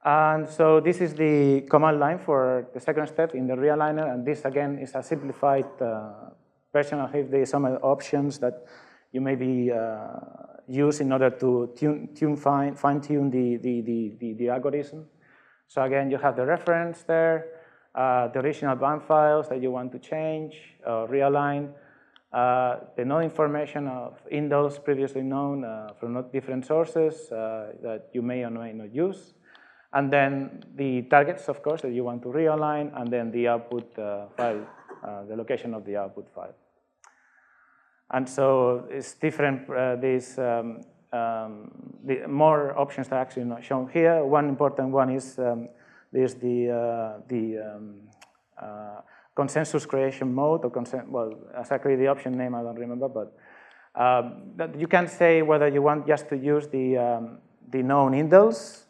And 0.02 0.48
so 0.48 0.80
this 0.80 1.00
is 1.02 1.14
the 1.14 1.66
command 1.68 2.00
line 2.00 2.18
for 2.18 2.68
the 2.72 2.80
second 2.80 3.08
step 3.08 3.34
in 3.34 3.46
the 3.46 3.54
realigner. 3.54 4.10
And 4.14 4.24
this, 4.24 4.46
again, 4.46 4.78
is 4.78 4.94
a 4.94 5.02
simplified 5.02 5.66
uh, 5.82 6.30
version 6.72 7.00
of 7.00 7.12
are 7.12 7.44
some 7.44 7.66
options 7.66 8.38
that 8.38 8.66
you 9.16 9.22
maybe 9.22 9.72
uh, 9.72 10.20
use 10.68 11.00
in 11.00 11.10
order 11.10 11.30
to 11.30 11.72
tune, 11.74 12.10
tune 12.14 12.36
fine, 12.36 12.74
fine 12.74 13.00
tune 13.00 13.30
the, 13.30 13.56
the, 13.56 13.80
the, 14.20 14.34
the, 14.34 14.48
algorithm. 14.50 15.06
So 15.66 15.82
again, 15.82 16.10
you 16.10 16.18
have 16.18 16.36
the 16.36 16.44
reference 16.44 17.02
there, 17.02 17.46
uh, 17.94 18.28
the 18.28 18.40
original 18.40 18.76
BAM 18.76 19.00
files 19.00 19.48
that 19.48 19.62
you 19.62 19.70
want 19.70 19.90
to 19.92 19.98
change, 19.98 20.54
uh, 20.86 21.06
realign, 21.06 21.72
uh, 22.30 22.76
the 22.94 23.04
known 23.06 23.22
information 23.22 23.88
of 23.88 24.18
indels 24.30 24.84
previously 24.84 25.22
known 25.22 25.64
uh, 25.64 25.92
from 25.98 26.22
different 26.30 26.66
sources 26.66 27.32
uh, 27.32 27.72
that 27.82 28.10
you 28.12 28.20
may 28.20 28.44
or 28.44 28.50
may 28.50 28.74
not 28.74 28.94
use, 28.94 29.32
and 29.94 30.12
then 30.12 30.62
the 30.74 31.02
targets, 31.02 31.48
of 31.48 31.62
course, 31.62 31.80
that 31.80 31.92
you 31.92 32.04
want 32.04 32.20
to 32.22 32.28
realign, 32.28 32.92
and 33.00 33.10
then 33.10 33.30
the 33.30 33.48
output 33.48 33.98
uh, 33.98 34.26
file, 34.36 34.66
the 35.26 35.36
location 35.36 35.72
of 35.72 35.86
the 35.86 35.96
output 35.96 36.28
file. 36.34 36.54
And 38.10 38.28
so 38.28 38.86
it's 38.90 39.14
different, 39.14 39.68
uh, 39.68 39.96
these 39.96 40.38
um, 40.38 40.80
um, 41.12 41.70
the 42.04 42.26
more 42.28 42.78
options 42.78 43.08
are 43.08 43.18
actually 43.18 43.44
not 43.44 43.64
shown 43.64 43.88
here. 43.88 44.24
One 44.24 44.48
important 44.48 44.90
one 44.90 45.10
is 45.10 45.38
um, 45.38 45.68
there's 46.12 46.34
the, 46.34 46.70
uh, 46.70 47.20
the 47.28 47.58
um, 47.58 47.94
uh, 48.60 49.00
consensus 49.34 49.86
creation 49.86 50.32
mode, 50.34 50.64
or 50.64 50.84
well, 51.08 51.32
exactly 51.58 51.96
the 51.96 52.06
option 52.06 52.36
name 52.36 52.54
I 52.54 52.62
don't 52.62 52.76
remember, 52.78 53.08
but 53.08 53.36
um, 54.00 54.52
you 54.78 54.86
can 54.86 55.08
say 55.08 55.42
whether 55.42 55.68
you 55.68 55.82
want 55.82 56.06
just 56.06 56.28
to 56.28 56.36
use 56.36 56.68
the, 56.68 56.96
um, 56.98 57.38
the 57.70 57.82
known 57.82 58.12
indels 58.12 58.84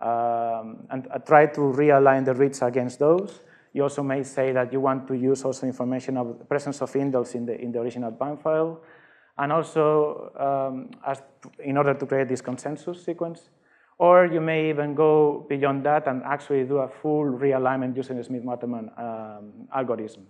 and 0.00 1.08
uh, 1.10 1.18
try 1.18 1.46
to 1.46 1.60
realign 1.60 2.24
the 2.24 2.34
reads 2.34 2.62
against 2.62 2.98
those, 2.98 3.40
you 3.76 3.82
also 3.82 4.02
may 4.02 4.22
say 4.22 4.52
that 4.52 4.72
you 4.72 4.80
want 4.80 5.06
to 5.06 5.12
use 5.12 5.44
also 5.44 5.66
information 5.66 6.16
of 6.16 6.38
the 6.38 6.44
presence 6.46 6.80
of 6.80 6.90
indels 6.94 7.34
in 7.34 7.44
the, 7.44 7.60
in 7.60 7.70
the 7.72 7.78
original 7.78 8.10
BAM 8.10 8.38
file, 8.38 8.80
and 9.36 9.52
also 9.52 10.32
um, 10.40 10.90
as, 11.06 11.20
in 11.62 11.76
order 11.76 11.92
to 11.92 12.06
create 12.06 12.26
this 12.26 12.40
consensus 12.40 13.04
sequence. 13.04 13.50
Or 13.98 14.24
you 14.24 14.40
may 14.40 14.70
even 14.70 14.94
go 14.94 15.44
beyond 15.46 15.84
that 15.84 16.06
and 16.06 16.22
actually 16.22 16.64
do 16.64 16.78
a 16.78 16.88
full 16.88 17.24
realignment 17.24 17.94
using 17.94 18.16
the 18.16 18.24
Smith-Waterman 18.24 18.90
um, 18.96 19.68
algorithm, 19.74 20.26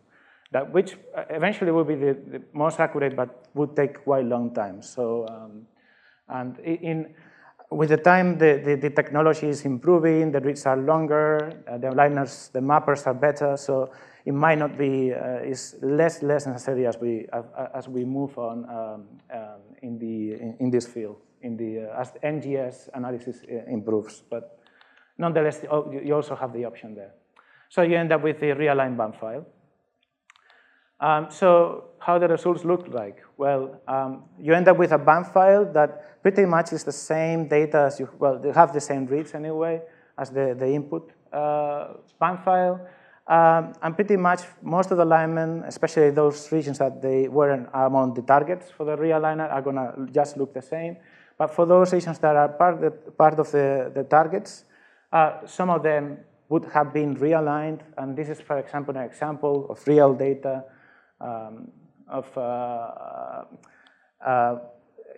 that 0.51 0.73
which 0.73 0.97
uh, 1.17 1.23
eventually 1.31 1.71
will 1.71 1.85
be 1.85 1.95
the, 1.95 2.17
the, 2.33 2.43
most 2.53 2.81
accurate, 2.81 3.15
but 3.15 3.47
would 3.55 3.77
take 3.77 4.03
quite 4.03 4.25
a 4.25 4.29
long 4.29 4.53
time. 4.55 4.83
So, 4.83 5.25
um, 5.29 5.67
and 6.29 6.59
in, 6.59 7.15
with 7.71 7.89
the 7.89 7.97
time, 7.97 8.39
the, 8.39 8.61
the, 8.65 8.77
the, 8.77 8.91
technology 8.91 9.49
is 9.49 9.65
improving, 9.65 10.31
the 10.31 10.41
reads 10.41 10.67
are 10.67 10.77
longer, 10.77 11.63
uh, 11.69 11.79
the 11.79 11.89
aligners, 11.89 12.53
the 12.53 12.61
mappers 12.61 13.07
are 13.07 13.15
better, 13.15 13.57
so 13.57 13.91
it 14.25 14.33
might 14.33 14.59
not 14.59 14.79
be, 14.79 15.13
uh, 15.13 15.43
is 15.43 15.77
less 15.83 16.23
less 16.23 16.47
necessary 16.47 16.87
as 16.87 16.97
we, 16.99 17.27
uh, 17.33 17.43
as 17.75 17.89
we 17.89 18.05
move 18.05 18.39
on 18.39 18.65
um, 18.71 19.05
um, 19.33 19.61
in, 19.83 19.99
the, 19.99 20.35
in, 20.35 20.57
in, 20.61 20.71
this 20.71 20.87
field, 20.87 21.17
in 21.43 21.57
the, 21.57 21.91
uh, 21.91 22.01
as 22.01 22.13
NGS 22.23 22.89
analysis 22.95 23.43
uh, 23.51 23.71
improves. 23.71 24.23
But 24.31 24.59
nonetheless, 25.19 25.65
oh, 25.71 25.91
you 25.91 26.15
also 26.15 26.37
have 26.37 26.53
the 26.53 26.65
option 26.65 26.95
there. 26.95 27.15
So 27.69 27.83
you 27.83 27.97
end 27.97 28.13
up 28.13 28.23
with 28.23 28.39
the 28.39 28.47
realigned 28.47 28.97
BAM 28.97 29.13
file. 29.13 29.47
Um, 31.01 31.27
so 31.31 31.91
how 31.99 32.19
the 32.19 32.29
results 32.29 32.65
look 32.65 32.89
like? 32.89 33.26
Well, 33.37 33.81
um, 33.87 34.25
you 34.41 34.55
end 34.55 34.67
up 34.69 34.79
with 34.79 34.93
a 34.93 34.99
BAM 34.99 35.25
file 35.25 35.71
that 35.73 36.23
pretty 36.23 36.47
much 36.47 36.73
is 36.73 36.85
the 36.85 36.93
same 36.93 37.49
data 37.49 37.81
as 37.89 38.01
you, 38.01 38.09
well, 38.19 38.39
they 38.39 38.51
have 38.53 38.73
the 38.73 38.81
same 38.81 39.07
reads 39.07 39.35
anyway 39.35 39.83
as 40.19 40.31
the, 40.31 40.57
the 40.59 40.67
input 40.67 41.13
uh, 41.33 41.89
BAM 42.19 42.39
file. 42.39 42.81
Um, 43.29 43.75
and 43.83 43.95
pretty 43.95 44.17
much 44.17 44.43
most 44.63 44.91
of 44.91 44.97
the 44.97 45.05
alignment, 45.05 45.65
especially 45.67 46.11
those 46.11 46.51
regions 46.53 46.79
that 46.79 47.03
they 47.03 47.29
weren't 47.29 47.69
among 47.75 48.15
the 48.15 48.23
targets 48.23 48.71
for 48.71 48.85
the 48.85 48.97
realigner, 48.97 49.53
are 49.53 49.61
going 49.61 49.77
to 49.77 50.07
just 50.13 50.37
look 50.37 50.55
the 50.55 50.63
same. 50.63 50.97
But 51.37 51.55
for 51.55 51.67
those 51.67 51.93
regions 51.93 52.19
that 52.21 52.37
are 52.37 52.49
part, 52.49 52.81
the, 52.81 52.91
part 52.91 53.39
of 53.39 53.51
the, 53.51 53.93
the 53.95 54.05
targets, 54.05 54.65
uh, 55.13 55.45
some 55.45 55.71
of 55.71 55.83
them 55.83 56.19
would 56.49 56.65
have 56.73 56.95
been 56.95 57.17
realigned. 57.17 57.81
And 57.99 58.17
this 58.17 58.29
is, 58.29 58.41
for 58.41 58.59
example, 58.59 58.97
an 58.97 59.03
example 59.03 59.67
of 59.69 59.87
real 59.87 60.15
data 60.15 60.65
um, 61.21 61.73
of 62.09 62.27
uh, 62.37 63.45
uh, 64.25 64.59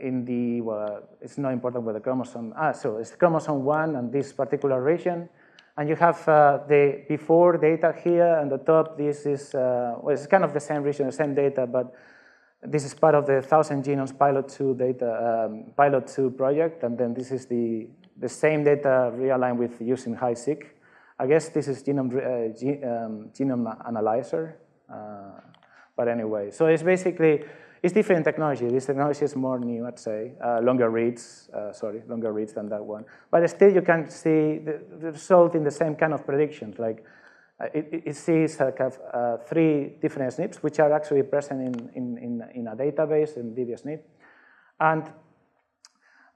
in 0.01 0.25
the, 0.25 0.61
well, 0.61 1.03
it's 1.21 1.39
not 1.39 1.53
important 1.53 1.85
where 1.85 1.95
the 1.95 2.01
chromosome, 2.01 2.55
ah, 2.57 2.73
so 2.73 2.99
it's 2.99 3.15
chromosome 3.15 3.65
one 3.65 3.97
and 3.97 4.13
this 4.13 4.33
particular 4.33 4.83
region. 4.83 5.29
And 5.77 5.89
you 5.89 5.97
have 5.97 6.29
uh, 6.29 6.61
the 6.69 7.05
before 7.09 7.57
data 7.57 7.95
here 8.03 8.39
and 8.41 8.51
the 8.51 8.59
top, 8.59 8.97
this 8.97 9.27
is, 9.27 9.51
well, 9.55 10.09
it's 10.09 10.27
kind 10.27 10.45
of 10.45 10.53
the 10.53 10.61
same 10.61 10.83
region, 10.83 11.07
the 11.07 11.13
same 11.13 11.35
data, 11.35 11.67
but 11.67 11.95
this 12.63 12.85
is 12.85 12.95
part 12.95 13.15
of 13.15 13.27
the 13.27 13.35
1,000 13.35 13.85
genomes 13.85 14.17
pilot 14.17 14.49
2 14.49 14.75
data, 14.75 15.47
um, 15.47 15.73
pilot 15.77 16.07
2 16.09 16.31
project. 16.31 16.83
And 16.83 16.99
then 16.99 17.15
this 17.15 17.31
is 17.31 17.47
the, 17.47 17.89
the 18.17 18.29
same 18.29 18.65
data 18.65 19.13
realigned 19.15 19.59
with 19.59 19.81
using 19.81 20.17
HiSeq. 20.17 20.65
I 21.21 21.27
guess 21.27 21.49
this 21.51 21.69
is 21.69 21.83
genome, 21.83 22.17
uh, 22.17 22.53
ge 22.55 22.83
um, 22.83 23.31
genome 23.33 23.87
analyzer. 23.87 24.57
Uh, 24.93 25.41
but 25.99 26.07
anyway, 26.07 26.53
so 26.53 26.67
it's 26.67 26.85
basically, 26.85 27.43
it's 27.83 27.93
different 27.93 28.25
technology. 28.25 28.69
This 28.69 28.87
technology 28.87 29.25
is 29.25 29.35
more 29.35 29.59
new, 29.59 29.85
I'd 29.85 29.99
say, 29.99 30.31
uh, 30.41 30.61
longer 30.61 30.91
reads, 30.91 31.51
uh, 31.53 31.73
sorry, 31.73 32.03
longer 32.07 32.33
reads 32.33 32.53
than 32.53 32.69
that 32.69 32.85
one. 32.85 33.05
But 33.33 33.51
still 33.51 33.73
you 33.75 33.83
can 33.83 34.09
see 34.09 34.59
the, 34.59 34.81
the 35.01 35.11
result 35.11 35.57
in 35.57 35.65
the 35.65 35.73
same 35.73 35.97
kind 35.97 36.15
of 36.15 36.25
predictions. 36.25 36.79
Like 36.79 37.05
uh, 37.61 37.65
it, 37.75 38.03
it, 38.07 38.15
sees 38.15 38.61
like 38.61 38.81
uh, 38.81 39.39
three 39.39 39.97
different 40.01 40.33
SNPs, 40.33 40.59
which 40.59 40.79
are 40.79 40.93
actually 40.93 41.25
present 41.25 41.63
in, 41.63 41.91
in, 41.97 42.19
in, 42.19 42.43
in 42.55 42.67
a 42.69 42.77
database 42.77 43.37
in 43.37 43.53
DBSNP. 43.57 43.99
And, 44.79 45.03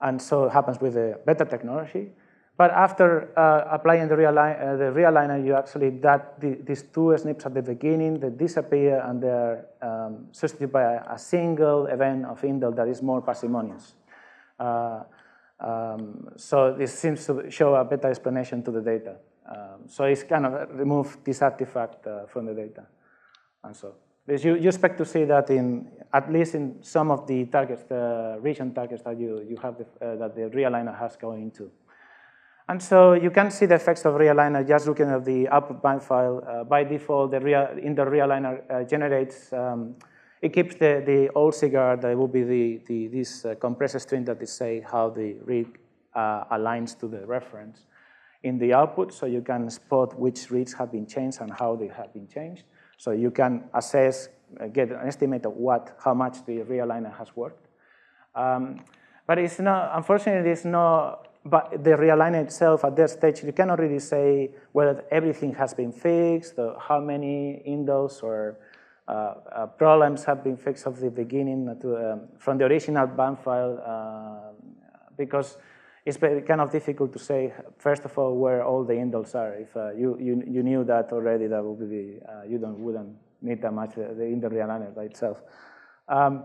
and 0.00 0.20
so 0.20 0.46
it 0.46 0.52
happens 0.52 0.80
with 0.80 0.94
the 0.94 1.20
better 1.24 1.44
technology. 1.44 2.10
But 2.56 2.70
after 2.70 3.36
uh, 3.36 3.74
applying 3.74 4.08
the, 4.08 4.14
uh, 4.14 4.76
the 4.76 4.92
realigner, 4.92 5.44
you 5.44 5.54
actually, 5.54 5.90
that 6.00 6.38
the, 6.40 6.58
these 6.62 6.82
two 6.82 7.14
SNPs 7.16 7.46
at 7.46 7.54
the 7.54 7.62
beginning, 7.62 8.20
they 8.20 8.28
disappear 8.28 9.02
and 9.06 9.22
they're 9.22 9.66
um, 9.80 10.26
substituted 10.32 10.72
by 10.72 10.82
a, 10.82 11.14
a, 11.14 11.18
single 11.18 11.86
event 11.86 12.26
of 12.26 12.40
indel 12.42 12.76
that 12.76 12.88
is 12.88 13.02
more 13.02 13.22
parsimonious. 13.22 13.94
Uh, 14.60 15.02
um, 15.60 16.28
so 16.36 16.74
this 16.74 16.98
seems 16.98 17.24
to 17.26 17.50
show 17.50 17.74
a 17.74 17.84
better 17.84 18.08
explanation 18.08 18.62
to 18.62 18.70
the 18.70 18.82
data. 18.82 19.16
Um, 19.48 19.88
so 19.88 20.04
it's 20.04 20.22
kind 20.22 20.44
of 20.44 20.68
remove 20.70 21.16
this 21.24 21.40
artifact 21.40 22.06
uh, 22.06 22.26
from 22.26 22.46
the 22.46 22.54
data. 22.54 22.86
And 23.64 23.74
so 23.74 23.94
you, 24.28 24.56
you 24.56 24.68
expect 24.68 24.98
to 24.98 25.04
see 25.04 25.24
that 25.24 25.50
in, 25.50 25.90
at 26.12 26.32
least 26.32 26.54
in 26.54 26.82
some 26.82 27.10
of 27.10 27.26
the 27.26 27.44
targets, 27.46 27.82
the 27.84 28.38
region 28.40 28.72
targets 28.74 29.02
that 29.02 29.18
you, 29.18 29.44
you 29.48 29.56
have, 29.62 29.76
the, 29.78 29.84
uh, 30.04 30.16
that 30.16 30.34
the 30.34 30.42
realigner 30.56 30.96
has 30.98 31.16
going 31.16 31.42
into. 31.42 31.70
And 32.72 32.82
so 32.82 33.12
you 33.12 33.30
can 33.30 33.50
see 33.50 33.66
the 33.66 33.74
effects 33.74 34.06
of 34.06 34.14
realigner 34.14 34.66
just 34.66 34.86
looking 34.86 35.10
at 35.10 35.26
the 35.26 35.46
output 35.50 35.82
BAM 35.82 36.00
file. 36.00 36.42
Uh, 36.42 36.64
by 36.64 36.84
default, 36.84 37.30
the 37.30 37.38
real, 37.38 37.68
in 37.76 37.94
the 37.94 38.02
realigner 38.02 38.62
uh, 38.70 38.82
generates, 38.84 39.52
um, 39.52 39.94
it 40.40 40.54
keeps 40.54 40.76
the, 40.76 41.02
the 41.04 41.28
old 41.34 41.54
cigar 41.54 41.98
that 41.98 42.16
will 42.16 42.28
be 42.28 42.42
the, 42.42 42.80
the, 42.86 43.08
this 43.08 43.44
uh, 43.44 43.54
compressor 43.56 43.98
string 43.98 44.24
that 44.24 44.40
is 44.40 44.50
say 44.50 44.82
how 44.90 45.10
the 45.10 45.36
read 45.44 45.66
uh, 46.14 46.44
aligns 46.50 46.98
to 47.00 47.08
the 47.08 47.26
reference 47.26 47.84
in 48.42 48.56
the 48.58 48.72
output, 48.72 49.12
so 49.12 49.26
you 49.26 49.42
can 49.42 49.68
spot 49.68 50.18
which 50.18 50.50
reads 50.50 50.72
have 50.72 50.90
been 50.90 51.06
changed 51.06 51.42
and 51.42 51.52
how 51.52 51.76
they 51.76 51.88
have 51.88 52.10
been 52.14 52.26
changed. 52.26 52.64
So 52.96 53.10
you 53.10 53.30
can 53.30 53.64
assess, 53.74 54.30
uh, 54.58 54.68
get 54.68 54.88
an 54.88 55.06
estimate 55.06 55.44
of 55.44 55.52
what, 55.52 55.94
how 56.02 56.14
much 56.14 56.42
the 56.46 56.60
realigner 56.60 57.14
has 57.18 57.36
worked. 57.36 57.68
Um, 58.34 58.82
but 59.26 59.38
it's 59.38 59.58
not, 59.58 59.90
unfortunately, 59.94 60.50
it's 60.50 60.64
not 60.64 61.28
but 61.44 61.82
the 61.82 61.90
realignment 61.90 62.44
itself 62.44 62.84
at 62.84 62.94
that 62.96 63.10
stage, 63.10 63.42
you 63.42 63.52
cannot 63.52 63.78
really 63.78 63.98
say 63.98 64.50
whether 64.72 65.04
everything 65.10 65.54
has 65.54 65.74
been 65.74 65.92
fixed, 65.92 66.58
or 66.58 66.78
how 66.78 67.00
many 67.00 67.62
indels 67.66 68.22
or 68.22 68.58
uh, 69.08 69.12
uh, 69.12 69.66
problems 69.66 70.24
have 70.24 70.44
been 70.44 70.56
fixed 70.56 70.84
from 70.84 70.94
the 70.94 71.10
beginning 71.10 71.76
to, 71.80 72.12
um, 72.12 72.20
from 72.38 72.58
the 72.58 72.64
original 72.64 73.06
BAM 73.06 73.36
file, 73.36 73.82
uh, 73.84 74.52
because 75.16 75.58
it's 76.06 76.16
kind 76.16 76.60
of 76.60 76.70
difficult 76.70 77.12
to 77.12 77.18
say, 77.18 77.52
first 77.78 78.04
of 78.04 78.16
all, 78.16 78.36
where 78.36 78.64
all 78.64 78.84
the 78.84 78.94
indels 78.94 79.34
are. 79.34 79.54
If 79.54 79.76
uh, 79.76 79.92
you, 79.92 80.16
you, 80.20 80.42
you, 80.46 80.62
knew 80.62 80.84
that 80.84 81.12
already, 81.12 81.48
that 81.48 81.62
would 81.62 81.90
be, 81.90 82.18
uh, 82.28 82.42
you 82.48 82.58
don't, 82.58 82.78
wouldn't 82.78 83.16
need 83.40 83.62
that 83.62 83.72
much 83.72 83.94
the, 83.94 84.14
the 84.14 84.24
indel 84.24 84.52
realigner 84.52 84.94
by 84.94 85.04
itself. 85.04 85.42
Um, 86.08 86.44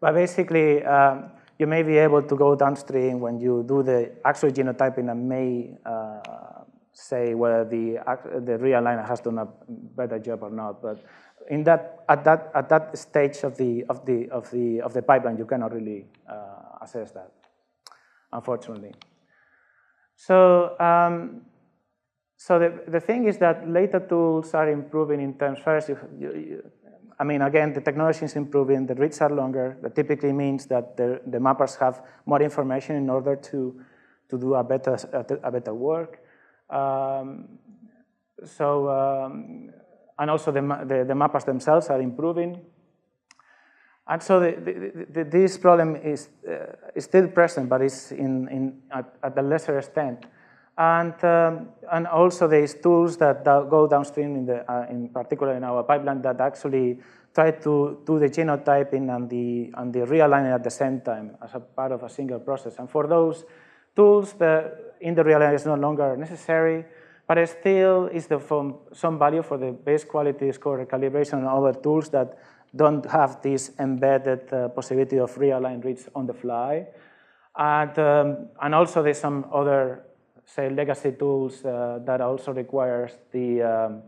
But 0.00 0.14
basically, 0.14 0.82
um, 0.82 1.30
you 1.60 1.66
may 1.66 1.82
be 1.82 1.98
able 1.98 2.22
to 2.22 2.34
go 2.34 2.56
downstream 2.56 3.20
when 3.20 3.38
you 3.38 3.62
do 3.68 3.82
the 3.82 4.10
actual 4.24 4.50
genotyping 4.50 5.10
and 5.10 5.28
may 5.28 5.76
uh, 5.84 6.64
say 6.90 7.34
whether 7.34 7.66
the, 7.66 7.98
the 8.46 8.56
realigner 8.58 9.06
has 9.06 9.20
done 9.20 9.38
a 9.38 9.46
better 9.68 10.18
job 10.18 10.42
or 10.42 10.48
not. 10.48 10.80
But 10.80 11.04
in 11.50 11.62
that, 11.64 12.02
at, 12.08 12.24
that, 12.24 12.50
at 12.54 12.70
that 12.70 12.96
stage 12.96 13.44
of 13.44 13.58
the, 13.58 13.84
of, 13.90 14.06
the, 14.06 14.30
of, 14.30 14.50
the, 14.50 14.80
of 14.80 14.94
the 14.94 15.02
pipeline, 15.02 15.36
you 15.36 15.44
cannot 15.44 15.74
really 15.74 16.06
uh, 16.26 16.80
assess 16.80 17.10
that, 17.10 17.30
unfortunately. 18.32 18.94
So, 20.16 20.80
um, 20.80 21.42
so 22.38 22.58
the, 22.58 22.84
the 22.88 23.00
thing 23.00 23.26
is 23.26 23.36
that 23.36 23.68
later 23.68 24.00
tools 24.00 24.54
are 24.54 24.70
improving 24.70 25.20
in 25.20 25.34
terms, 25.34 25.58
first, 25.58 25.90
you, 25.90 25.98
you, 26.18 26.70
I 27.20 27.24
mean, 27.24 27.42
again, 27.42 27.74
the 27.74 27.82
technology 27.82 28.24
is 28.24 28.34
improving, 28.34 28.86
the 28.86 28.94
reads 28.94 29.20
are 29.20 29.28
longer. 29.28 29.76
That 29.82 29.94
typically 29.94 30.32
means 30.32 30.64
that 30.66 30.96
the, 30.96 31.20
the 31.26 31.36
mappers 31.36 31.78
have 31.78 32.02
more 32.24 32.40
information 32.40 32.96
in 32.96 33.10
order 33.10 33.36
to, 33.36 33.78
to 34.30 34.38
do 34.38 34.54
a 34.54 34.64
better, 34.64 34.96
a, 35.44 35.52
better 35.52 35.74
work. 35.74 36.22
Um, 36.70 37.58
so, 38.42 38.88
um, 38.88 39.70
and 40.18 40.30
also 40.30 40.50
the, 40.50 40.62
the, 40.62 41.04
the, 41.04 41.12
mappers 41.12 41.44
themselves 41.44 41.88
are 41.88 42.00
improving. 42.00 42.58
And 44.08 44.22
so 44.22 44.40
the, 44.40 45.06
the, 45.10 45.24
this 45.24 45.58
problem 45.58 45.96
is, 45.96 46.30
uh, 46.48 46.74
is 46.94 47.04
still 47.04 47.28
present, 47.28 47.68
but 47.68 47.82
it's 47.82 48.12
in, 48.12 48.48
in, 48.48 48.80
at, 48.90 49.14
at 49.22 49.36
a 49.36 49.42
lesser 49.42 49.78
extent. 49.78 50.24
And, 50.80 51.22
um, 51.24 51.68
and 51.92 52.06
also 52.06 52.48
there's 52.48 52.72
tools 52.72 53.18
that, 53.18 53.44
go 53.44 53.86
downstream, 53.86 54.34
in, 54.34 54.46
the, 54.46 54.72
uh, 54.72 54.86
in 54.88 55.10
particular 55.10 55.54
in 55.54 55.62
our 55.62 55.82
pipeline, 55.82 56.22
that 56.22 56.40
actually 56.40 56.98
try 57.34 57.50
to 57.50 57.98
do 58.06 58.18
the 58.18 58.30
genotyping 58.30 59.14
and 59.14 59.28
the, 59.28 59.70
and 59.76 59.92
the 59.92 60.00
realigning 60.00 60.54
at 60.54 60.64
the 60.64 60.70
same 60.70 61.02
time 61.02 61.36
as 61.44 61.50
a 61.52 61.60
part 61.60 61.92
of 61.92 62.02
a 62.02 62.08
single 62.08 62.40
process. 62.40 62.78
And 62.78 62.88
for 62.88 63.06
those 63.06 63.44
tools, 63.94 64.32
the 64.32 64.72
indel 65.04 65.26
realigner 65.26 65.54
is 65.54 65.66
no 65.66 65.74
longer 65.74 66.16
necessary, 66.16 66.86
but 67.28 67.36
it 67.36 67.50
still 67.50 68.06
is 68.06 68.26
the, 68.28 68.38
from 68.38 68.76
some 68.94 69.18
value 69.18 69.42
for 69.42 69.58
the 69.58 69.72
base 69.72 70.04
quality 70.04 70.50
score 70.50 70.86
calibration 70.86 71.34
and 71.34 71.46
other 71.46 71.78
tools 71.78 72.08
that 72.08 72.38
don't 72.74 73.04
have 73.04 73.42
this 73.42 73.72
embedded 73.78 74.50
uh, 74.50 74.68
possibility 74.70 75.18
of 75.18 75.34
realign 75.34 75.84
reads 75.84 76.08
on 76.14 76.26
the 76.26 76.32
fly. 76.32 76.86
And, 77.54 77.98
um, 77.98 78.48
and 78.62 78.74
also 78.74 79.02
there's 79.02 79.20
some 79.20 79.44
other 79.52 80.04
say, 80.54 80.68
legacy 80.70 81.12
tools 81.12 81.64
uh, 81.64 82.00
that 82.04 82.20
also 82.20 82.52
requires 82.52 83.12
the, 83.30 83.62
um, 83.62 84.02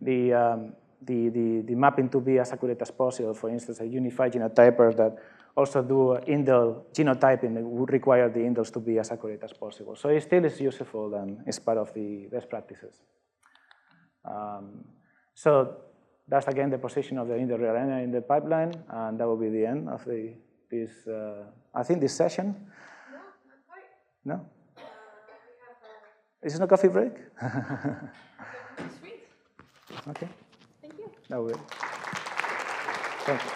the, 0.00 0.32
um, 0.32 0.72
the, 1.02 1.28
the, 1.30 1.62
the, 1.62 1.74
mapping 1.74 2.08
to 2.10 2.20
be 2.20 2.38
as 2.38 2.52
accurate 2.52 2.80
as 2.82 2.90
possible. 2.90 3.34
For 3.34 3.48
instance, 3.48 3.80
a 3.80 3.86
unified 3.86 4.32
genotyper 4.32 4.94
that 4.96 5.16
also 5.56 5.82
do 5.82 6.18
indel 6.28 6.84
genotyping 6.92 7.62
would 7.62 7.92
require 7.92 8.28
the 8.28 8.40
indels 8.40 8.72
to 8.72 8.80
be 8.80 8.98
as 8.98 9.10
accurate 9.10 9.42
as 9.42 9.52
possible. 9.52 9.96
So 9.96 10.10
it 10.10 10.22
still 10.22 10.44
is 10.44 10.60
useful 10.60 11.14
and 11.14 11.38
is 11.46 11.58
part 11.58 11.78
of 11.78 11.92
the 11.94 12.28
best 12.30 12.48
practices. 12.48 12.94
Um, 14.24 14.84
so 15.34 15.76
that's 16.28 16.46
again 16.46 16.70
the 16.70 16.78
position 16.78 17.18
of 17.18 17.28
the 17.28 17.34
indel 17.34 17.58
realigner 17.58 18.04
in 18.04 18.12
the 18.12 18.20
pipeline, 18.20 18.74
and 18.88 19.18
that 19.18 19.26
will 19.26 19.38
be 19.38 19.48
the 19.48 19.66
end 19.66 19.88
of 19.88 20.04
the, 20.04 20.34
this, 20.70 20.90
uh, 21.08 21.44
I 21.74 21.82
think 21.82 22.00
this 22.00 22.14
session. 22.14 22.54
No, 23.10 23.16
not 23.16 23.66
quite. 23.66 23.84
No? 24.24 24.59
Is 26.42 26.54
it 26.54 26.62
a 26.62 26.66
coffee 26.66 26.88
break? 26.88 27.12
Sweet. 28.98 29.28
Okay. 30.08 30.28
Thank 30.80 30.98
you. 30.98 31.10
No, 31.28 31.42
Thank 33.26 33.44
you. 33.44 33.50